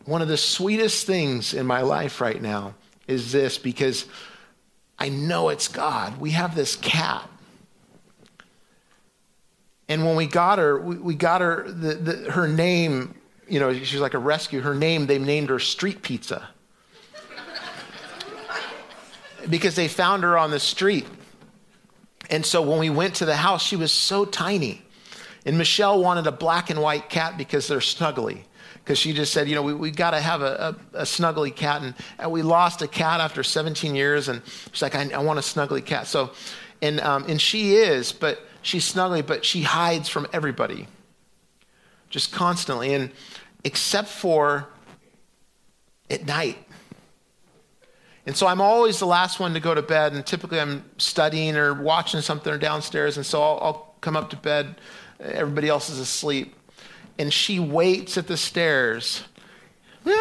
[0.05, 2.75] One of the sweetest things in my life right now
[3.09, 4.05] is this because
[4.99, 6.19] I know it's God.
[6.19, 7.29] We have this cat.
[9.89, 13.15] And when we got her, we, we got her, the, the, her name
[13.49, 14.61] you know, she's like a rescue.
[14.61, 16.49] Her name, they named her Street Pizza.
[19.49, 21.07] because they found her on the street.
[22.31, 24.83] And so when we went to the house, she was so tiny.
[25.45, 28.45] And Michelle wanted a black and white cat because they're snuggly.
[28.85, 31.55] Because she just said, you know, we, we got to have a, a, a, snuggly
[31.55, 31.81] cat.
[31.81, 34.29] And, and, we lost a cat after 17 years.
[34.29, 34.42] And
[34.73, 36.07] she's like, I, I want a snuggly cat.
[36.07, 36.33] So,
[36.83, 40.87] and, um, and she is, but she's snuggly, but she hides from everybody
[42.11, 42.92] just constantly.
[42.92, 43.11] And
[43.64, 44.68] except for
[46.11, 46.59] at night.
[48.27, 51.57] And so I'm always the last one to go to bed, and typically I'm studying
[51.57, 54.77] or watching something or downstairs, and so I'll, I'll come up to bed.
[55.20, 56.55] Everybody else is asleep.
[57.18, 59.24] And she waits at the stairs.
[60.05, 60.16] Yeah,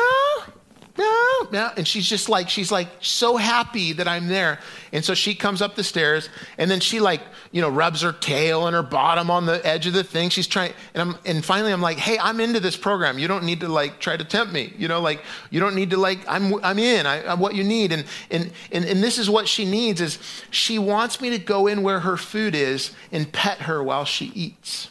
[0.96, 1.72] no, no.
[1.76, 4.60] And she's just like, she's like so happy that I'm there.
[4.92, 6.30] And so she comes up the stairs
[6.60, 9.88] and then she like, you know, rubs her tail and her bottom on the edge
[9.88, 10.30] of the thing.
[10.30, 13.18] She's trying, and I'm, and finally I'm like, hey, I'm into this program.
[13.18, 14.72] You don't need to like try to tempt me.
[14.78, 17.64] You know, like, you don't need to like, I'm, I'm in, I, I'm what you
[17.64, 17.92] need.
[17.92, 20.20] And, and, and, and this is what she needs is
[20.52, 24.26] she wants me to go in where her food is and pet her while she
[24.36, 24.90] eats.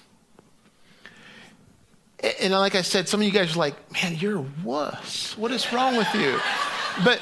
[2.41, 5.37] And like I said, some of you guys are like, man, you're a wuss.
[5.37, 6.39] What is wrong with you?
[7.05, 7.21] But,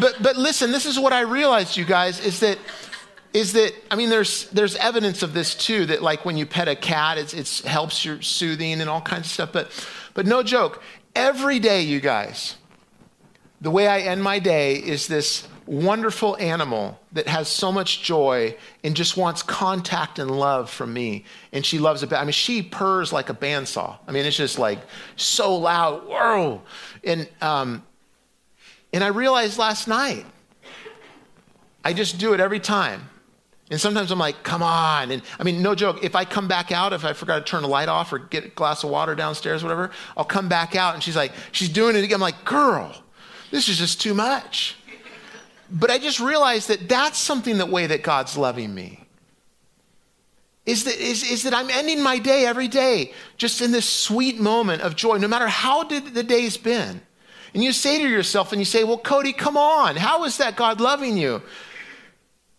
[0.00, 2.58] but, but listen, this is what I realized, you guys, is that
[3.34, 5.86] is that I mean, there's there's evidence of this too.
[5.86, 9.26] That like when you pet a cat, it's it helps your soothing and all kinds
[9.26, 9.52] of stuff.
[9.52, 9.70] But
[10.14, 10.82] but no joke,
[11.14, 12.56] every day, you guys,
[13.60, 18.56] the way I end my day is this wonderful animal that has so much joy
[18.82, 21.24] and just wants contact and love from me.
[21.52, 22.12] And she loves it.
[22.12, 23.96] I mean, she purrs like a bandsaw.
[24.06, 24.78] I mean, it's just like
[25.16, 26.06] so loud.
[26.06, 26.62] Whoa.
[27.04, 27.82] And, um,
[28.92, 30.26] and I realized last night,
[31.84, 33.08] I just do it every time.
[33.70, 35.10] And sometimes I'm like, come on.
[35.10, 37.62] And I mean, no joke, if I come back out, if I forgot to turn
[37.62, 40.94] the light off or get a glass of water downstairs, whatever, I'll come back out
[40.94, 42.16] and she's like, she's doing it again.
[42.16, 42.94] I'm like, girl,
[43.50, 44.76] this is just too much.
[45.72, 49.00] But I just realized that that's something that way that God's loving me.
[50.66, 54.38] Is that, is, is that I'm ending my day every day just in this sweet
[54.38, 57.00] moment of joy, no matter how did the day's been.
[57.54, 59.96] And you say to yourself, and you say, Well, Cody, come on.
[59.96, 61.42] How is that God loving you?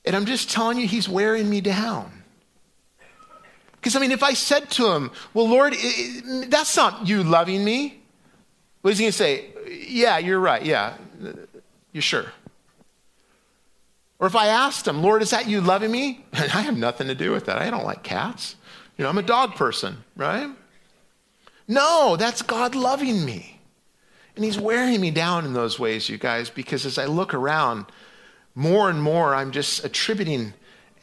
[0.06, 2.23] And I'm just telling you, He's wearing me down.
[3.76, 5.76] Because, I mean, if I said to Him, Well, Lord,
[6.47, 8.02] that's not you loving me,
[8.82, 9.45] what is He going to say?
[9.88, 10.63] Yeah, you're right.
[10.63, 10.97] Yeah,
[11.93, 12.26] you're sure?
[14.24, 16.24] Or if I asked him, Lord, is that you loving me?
[16.34, 17.58] I have nothing to do with that.
[17.62, 18.56] I don't like cats.
[18.98, 20.50] You know, I'm a dog person, right?
[21.68, 23.60] No, that's God loving me.
[24.38, 27.88] And he's wearing me down in those ways, you guys, because as I look around,
[28.56, 30.54] more and more I'm just attributing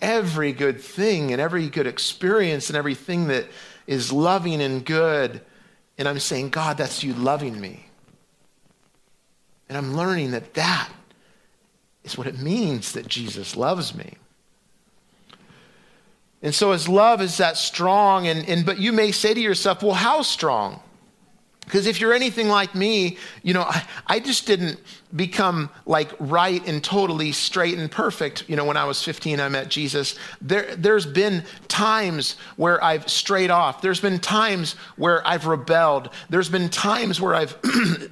[0.01, 3.45] every good thing and every good experience and everything that
[3.87, 5.43] is loving and good.
[5.99, 7.85] And I'm saying, God, that's you loving me.
[9.69, 10.91] And I'm learning that that
[12.05, 14.15] is what it means that Jesus loves me.
[16.43, 19.83] And so his love is that strong, and, and but you may say to yourself,
[19.83, 20.81] well, how strong?
[21.65, 24.81] Because if you're anything like me, you know, I, I, just didn't
[25.15, 28.45] become like right and totally straight and perfect.
[28.49, 30.17] You know, when I was 15, I met Jesus.
[30.41, 33.81] There, there's been times where I've strayed off.
[33.81, 36.11] There's been times where I've rebelled.
[36.29, 37.57] There's been times where I've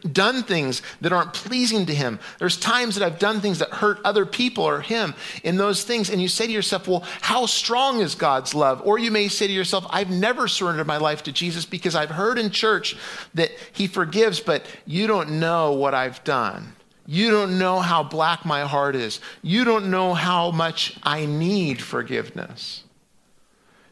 [0.13, 2.21] done things that aren't pleasing to Him.
[2.39, 6.11] There's times that I've done things that hurt other people or Him in those things.
[6.11, 8.83] And you say to yourself, well, how strong is God's love?
[8.85, 12.11] Or you may say to yourself, I've never surrendered my life to Jesus because I've
[12.11, 12.97] heard in church
[13.35, 16.75] that that He forgives, but you don't know what I've done.
[17.11, 19.19] You don't know how black my heart is.
[19.41, 22.85] You don't know how much I need forgiveness.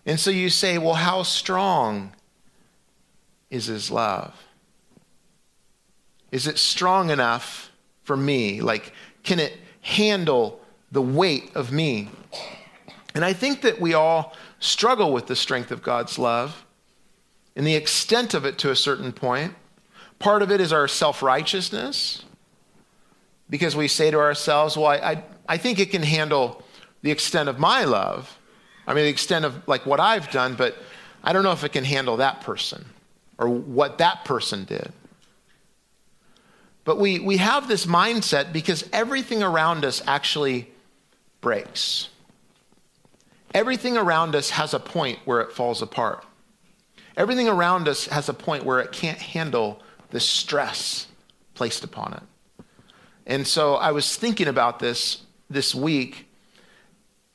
[0.04, 2.12] And so you say, well, how strong
[3.48, 4.34] is His love?
[6.30, 7.70] Is it strong enough
[8.02, 8.60] for me?
[8.60, 10.60] Like, can it handle
[10.92, 12.10] the weight of me?
[13.14, 16.66] And I think that we all struggle with the strength of God's love
[17.56, 19.54] and the extent of it to a certain point.
[20.18, 22.25] Part of it is our self righteousness,
[23.48, 26.62] because we say to ourselves, well, I, I, think it can handle
[27.02, 28.38] the extent of my love.
[28.86, 30.76] I mean, the extent of like what I've done, but
[31.22, 32.84] I don't know if it can handle that person
[33.38, 34.92] or what that person did.
[36.84, 40.70] But we, we have this mindset because everything around us actually
[41.40, 42.08] breaks.
[43.52, 46.24] Everything around us has a point where it falls apart.
[47.16, 51.06] Everything around us has a point where it can't handle the stress
[51.54, 52.22] placed upon it.
[53.26, 56.28] And so I was thinking about this this week,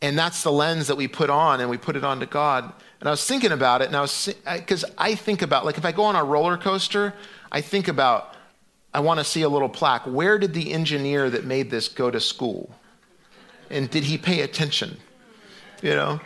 [0.01, 2.71] and that's the lens that we put on, and we put it onto God.
[2.99, 5.85] And I was thinking about it, and I was, because I think about, like, if
[5.85, 7.13] I go on a roller coaster,
[7.51, 8.35] I think about,
[8.93, 10.03] I want to see a little plaque.
[10.05, 12.73] Where did the engineer that made this go to school?
[13.69, 14.97] And did he pay attention?
[15.81, 16.21] You know?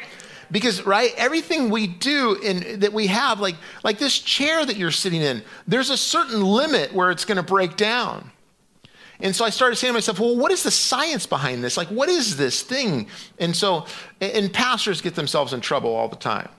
[0.51, 4.91] because right everything we do in that we have like like this chair that you're
[4.91, 8.32] sitting in there's a certain limit where it's going to break down
[9.19, 11.78] and so i started saying to myself well what is the science behind this?
[11.78, 13.08] Like what is this thing?
[13.39, 13.86] And so
[14.21, 16.49] and pastors get themselves in trouble all the time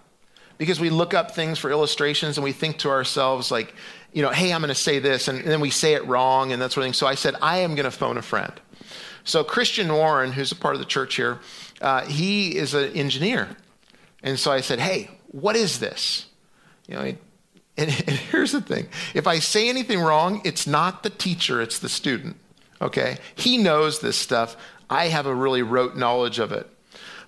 [0.58, 3.74] because we look up things for illustrations and we think to ourselves like
[4.12, 6.52] you know hey i'm going to say this and, and then we say it wrong
[6.52, 6.94] and that sort of thing.
[6.94, 8.52] So i said i am going to phone a friend.
[9.24, 11.40] So christian warren who's a part of the church here
[11.80, 13.48] uh, he is an engineer.
[14.22, 16.26] And so I said, hey, what is this?
[16.88, 17.18] You know, and,
[17.76, 18.88] and here's the thing.
[19.14, 22.36] If I say anything wrong, it's not the teacher, it's the student.
[22.80, 23.18] Okay?
[23.34, 24.56] He knows this stuff.
[24.88, 26.68] I have a really rote knowledge of it.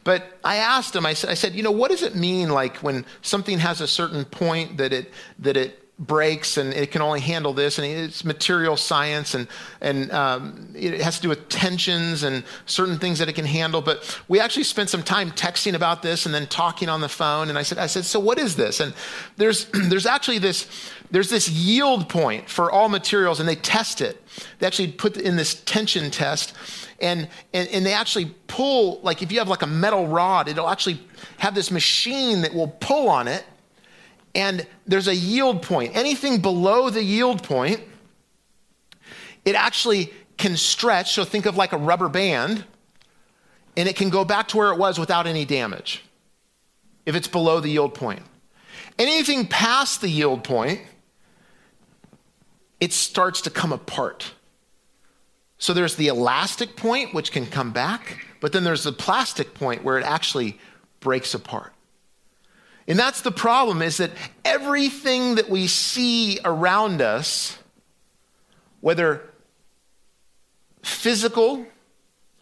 [0.04, 2.78] But I asked him, I said, I said, you know, what does it mean like
[2.78, 7.18] when something has a certain point that it that it breaks and it can only
[7.18, 9.48] handle this and it's material science and,
[9.80, 13.82] and um, it has to do with tensions and certain things that it can handle
[13.82, 17.48] but we actually spent some time texting about this and then talking on the phone
[17.48, 18.94] and i said i said so what is this and
[19.38, 20.68] there's there's actually this
[21.10, 24.22] there's this yield point for all materials, and they test it.
[24.58, 26.54] They actually put in this tension test,
[27.00, 30.68] and, and, and they actually pull, like if you have like a metal rod, it'll
[30.68, 31.00] actually
[31.38, 33.44] have this machine that will pull on it,
[34.34, 35.96] and there's a yield point.
[35.96, 37.80] Anything below the yield point,
[39.44, 41.12] it actually can stretch.
[41.12, 42.64] So think of like a rubber band,
[43.76, 46.04] and it can go back to where it was without any damage
[47.06, 48.22] if it's below the yield point.
[48.98, 50.80] Anything past the yield point,
[52.80, 54.32] it starts to come apart.
[55.58, 59.82] So there's the elastic point, which can come back, but then there's the plastic point
[59.82, 60.58] where it actually
[61.00, 61.72] breaks apart.
[62.86, 64.12] And that's the problem is that
[64.44, 67.58] everything that we see around us,
[68.80, 69.28] whether
[70.82, 71.66] physical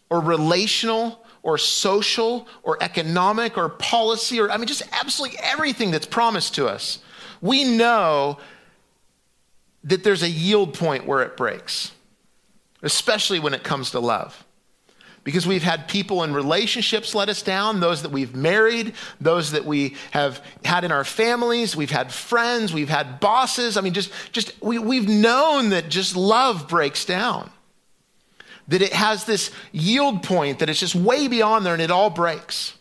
[0.09, 6.07] or relational or social or economic or policy or, I mean, just absolutely everything that's
[6.07, 7.01] promised to us,
[7.41, 8.39] we know
[9.87, 11.93] that there's a yield point where it breaks,
[12.83, 14.45] especially when it comes to love.
[15.25, 19.65] Because we've had people in relationships let us down, those that we've married, those that
[19.65, 23.77] we have had in our families, we've had friends, we've had bosses.
[23.77, 27.51] I mean, just, just we, we've known that just love breaks down.
[28.69, 32.11] That it has this yield point, that it's just way beyond there and it all
[32.11, 32.77] breaks.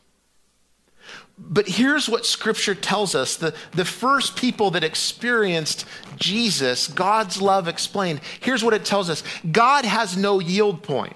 [1.38, 7.67] But here's what scripture tells us the, the first people that experienced Jesus, God's love
[7.67, 11.15] explained, here's what it tells us God has no yield point.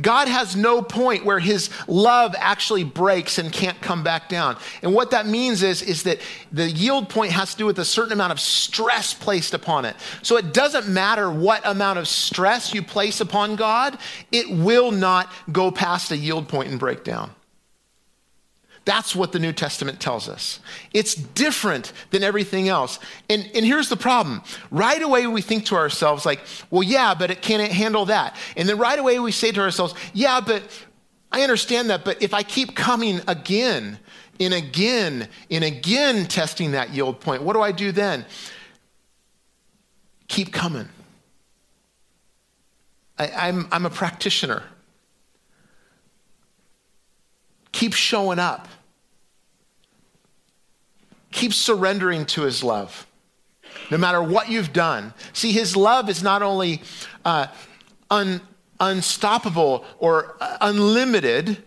[0.00, 4.56] God has no point where his love actually breaks and can't come back down.
[4.82, 6.20] And what that means is, is that
[6.52, 9.96] the yield point has to do with a certain amount of stress placed upon it.
[10.22, 13.98] So it doesn't matter what amount of stress you place upon God,
[14.30, 17.30] it will not go past a yield point and break down.
[18.84, 20.58] That's what the New Testament tells us.
[20.92, 22.98] It's different than everything else.
[23.30, 24.42] And, and here's the problem.
[24.72, 28.36] Right away, we think to ourselves, like, well, yeah, but it can't handle that.
[28.56, 30.64] And then right away, we say to ourselves, yeah, but
[31.30, 33.98] I understand that, but if I keep coming again
[34.40, 38.26] and again and again testing that yield point, what do I do then?
[40.26, 40.88] Keep coming.
[43.18, 44.64] I, I'm, I'm a practitioner.
[47.82, 48.68] Keep showing up.
[51.32, 53.08] Keep surrendering to his love,
[53.90, 55.12] no matter what you've done.
[55.32, 56.80] See, his love is not only
[57.24, 57.48] uh,
[58.08, 58.40] un,
[58.78, 61.60] unstoppable or uh, unlimited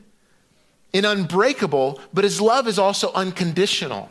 [0.93, 4.09] and unbreakable, but his love is also unconditional.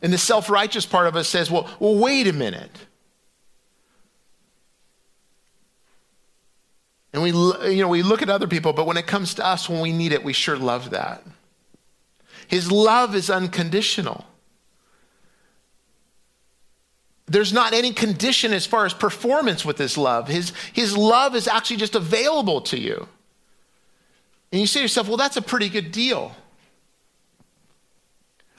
[0.00, 2.70] And the self righteous part of us says, well, well, wait a minute.
[7.18, 9.68] And we, you know, we look at other people, but when it comes to us,
[9.68, 11.24] when we need it, we sure love that.
[12.46, 14.24] His love is unconditional.
[17.26, 20.28] There's not any condition as far as performance with his love.
[20.28, 23.08] His, his love is actually just available to you.
[24.52, 26.36] And you say to yourself, well, that's a pretty good deal.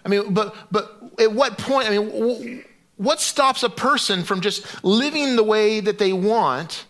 [0.04, 2.66] I mean, but, but at what point, I mean,
[2.98, 6.84] what stops a person from just living the way that they want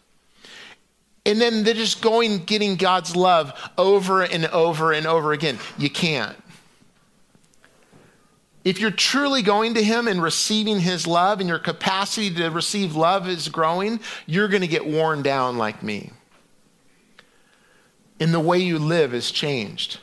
[1.29, 5.59] and then they're just going getting God's love over and over and over again.
[5.77, 6.35] You can't.
[8.65, 12.95] If you're truly going to Him and receiving His love and your capacity to receive
[12.95, 16.11] love is growing, you're going to get worn down like me.
[18.19, 19.99] And the way you live is changed.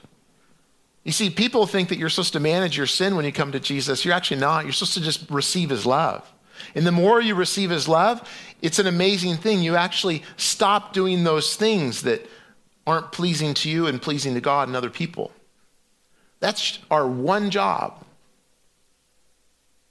[1.03, 3.61] You see, people think that you're supposed to manage your sin when you come to
[3.61, 4.05] Jesus.
[4.05, 4.65] You're actually not.
[4.65, 6.33] You're supposed to just receive His love.
[6.75, 8.29] And the more you receive His love,
[8.63, 9.63] it's an amazing thing.
[9.63, 12.29] You actually stop doing those things that
[12.87, 15.33] aren't pleasing to you and pleasing to God and other people.
[16.41, 18.05] That's our one job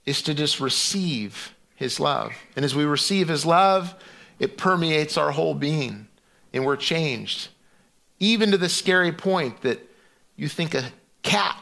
[0.05, 2.33] is to just receive his love.
[2.55, 3.95] And as we receive his love,
[4.39, 6.07] it permeates our whole being
[6.53, 7.49] and we're changed.
[8.19, 9.79] Even to the scary point that
[10.37, 10.91] you think a
[11.21, 11.57] cat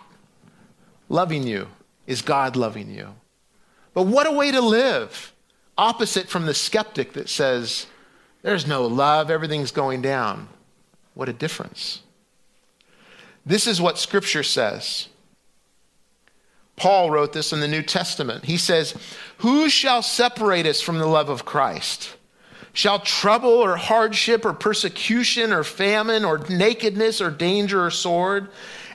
[1.10, 1.68] loving you
[2.06, 3.16] is God loving you.
[3.94, 5.34] But what a way to live!
[5.78, 7.88] Opposite from the skeptic that says,
[8.44, 10.50] there's no love, everything's going down.
[11.16, 12.02] What a difference.
[13.46, 15.08] This is what Scripture says.
[16.76, 18.46] Paul wrote this in the New Testament.
[18.46, 18.96] He says,
[19.38, 22.16] Who shall separate us from the love of Christ?
[22.74, 28.50] Shall trouble or hardship or persecution or famine or nakedness or danger or sword?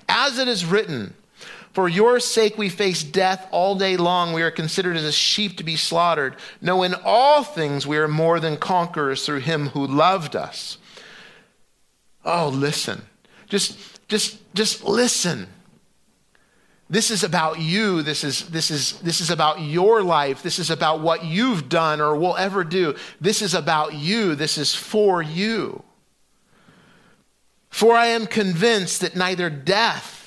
[0.08, 1.14] As it is written,
[1.78, 4.32] For your sake we face death all day long.
[4.32, 6.34] We are considered as a sheep to be slaughtered.
[6.60, 10.78] No, in all things we are more than conquerors through him who loved us.
[12.24, 13.02] Oh, listen.
[13.48, 15.46] Just, just, just listen
[16.90, 18.02] This is about you.
[18.02, 20.42] This is, this, is, this is about your life.
[20.42, 22.96] This is about what you've done or will ever do.
[23.20, 24.34] This is about you.
[24.34, 25.84] This is for you.
[27.70, 30.17] For I am convinced that neither death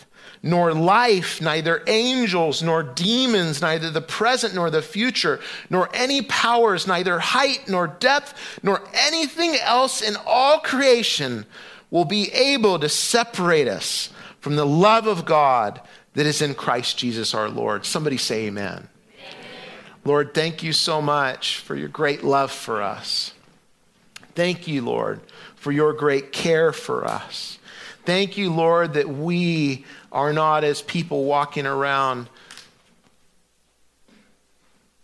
[0.44, 5.40] nor life, neither angels nor demons, neither the present nor the future,
[5.70, 8.34] nor any powers, neither height nor depth,
[8.64, 11.46] nor anything else in all creation
[11.92, 15.80] will be able to separate us from the love of God
[16.14, 17.86] that is in Christ Jesus our Lord.
[17.86, 18.88] Somebody say amen.
[19.18, 19.30] amen.
[20.04, 23.34] Lord, thank you so much for your great love for us.
[24.34, 25.22] Thank you, Lord,
[25.56, 27.60] for your great care for us.
[28.06, 32.30] Thank you, Lord, that we are not as people walking around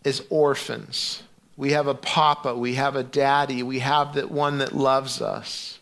[0.03, 1.23] as orphans.
[1.55, 5.79] We have a papa, we have a daddy, we have that one that loves us.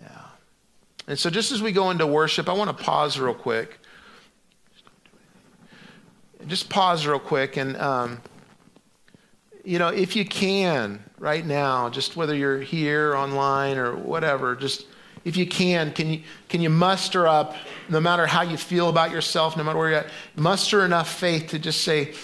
[0.00, 0.08] Yeah.
[1.06, 3.78] And so, just as we go into worship, I want to pause real quick.
[6.46, 7.56] Just pause real quick.
[7.56, 8.22] And, um,
[9.64, 14.86] you know, if you can right now, just whether you're here, online, or whatever, just
[15.24, 17.56] if you can, can you, can you muster up,
[17.88, 20.06] no matter how you feel about yourself, no matter where you're at,
[20.36, 22.14] muster enough faith to just say,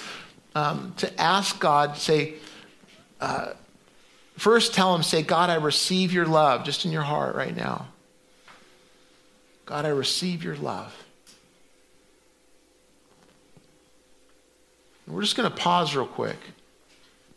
[0.55, 2.35] um, to ask God, say,
[3.21, 3.53] uh,
[4.37, 7.89] first tell Him, say, God, I receive your love just in your heart right now.
[9.67, 10.95] God, I receive your love.
[15.07, 16.39] We're just going to pause real quick.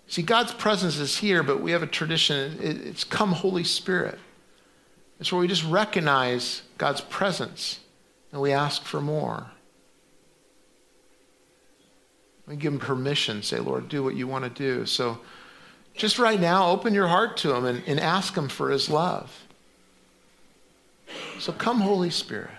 [0.08, 2.58] See, God's presence is here, but we have a tradition.
[2.62, 4.18] It's come, Holy Spirit.
[5.20, 7.80] It's where we just recognize God's presence
[8.32, 9.48] and we ask for more.
[12.48, 14.86] We give Him permission, say, Lord, do what you want to do.
[14.86, 15.20] So
[15.94, 19.46] just right now, open your heart to Him and, and ask Him for His love.
[21.40, 22.52] So come, Holy Spirit.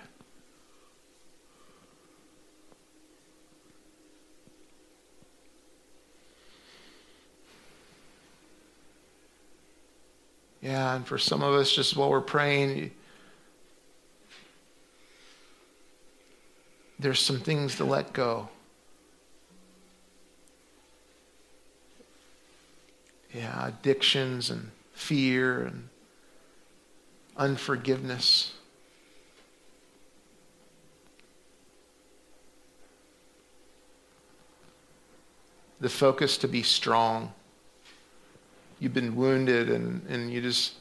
[10.68, 12.90] Yeah, and for some of us, just while we're praying,
[16.98, 18.50] there's some things to let go.
[23.32, 25.88] Yeah, addictions and fear and
[27.38, 28.52] unforgiveness.
[35.80, 37.32] The focus to be strong.
[38.81, 40.74] You've been wounded and, and you just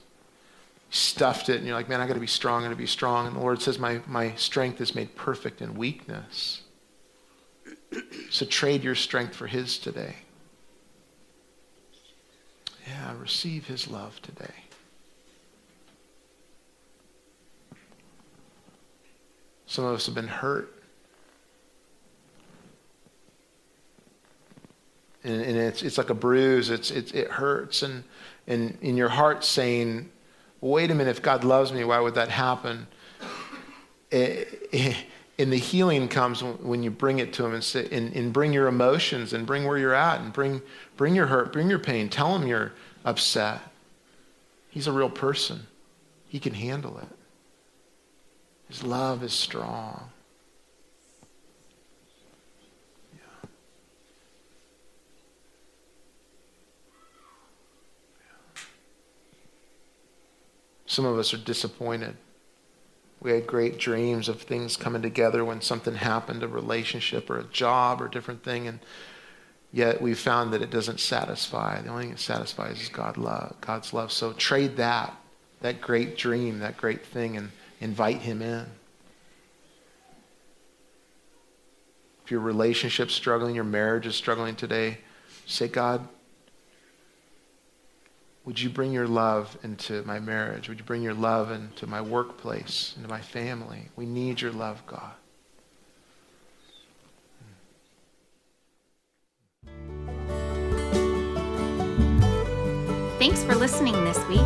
[0.90, 2.86] stuffed it and you're like, man, I got to be strong, I got to be
[2.86, 3.28] strong.
[3.28, 6.62] And the Lord says, my, my strength is made perfect in weakness.
[8.30, 10.16] So trade your strength for His today.
[12.88, 14.54] Yeah, receive His love today.
[19.66, 20.77] Some of us have been hurt.
[25.28, 26.70] And, and it's, it's like a bruise.
[26.70, 27.84] It's, it, it hurts.
[27.84, 28.04] And,
[28.48, 30.10] and in your heart saying,
[30.62, 32.88] wait a minute, if God loves me, why would that happen?
[34.10, 34.96] It, it,
[35.38, 38.54] and the healing comes when you bring it to him and, say, and, and bring
[38.54, 40.62] your emotions and bring where you're at and bring,
[40.96, 42.10] bring your hurt, bring your pain.
[42.10, 42.72] Tell him you're
[43.06, 43.60] upset.
[44.70, 45.68] He's a real person.
[46.28, 47.08] He can handle it.
[48.68, 50.10] His love is strong.
[60.88, 62.16] Some of us are disappointed.
[63.20, 67.44] We had great dreams of things coming together when something happened, a relationship or a
[67.44, 68.80] job or a different thing, and
[69.74, 71.82] yet we found that it doesn't satisfy.
[71.82, 74.12] The only thing that satisfies is God love, God's love.
[74.12, 75.16] So trade that,
[75.62, 78.66] that great dream, that great thing, and invite him in.
[82.24, 85.00] If your relationship's struggling, your marriage is struggling today,
[85.46, 86.08] say, God,
[88.48, 90.70] would you bring your love into my marriage?
[90.70, 93.90] Would you bring your love into my workplace, into my family?
[93.98, 95.12] We need your love, God.
[103.20, 104.40] Thanks for listening this week.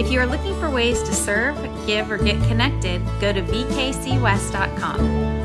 [0.00, 5.41] If you are looking for ways to serve, give, or get connected, go to vkcwest.com.